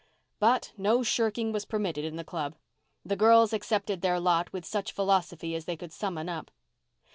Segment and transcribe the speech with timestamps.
[0.39, 2.55] But no shirking was permitted in the club.
[3.05, 6.49] The girls accepted their lot with such philosophy as they could summon up.